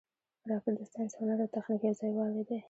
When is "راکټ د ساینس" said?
0.49-1.11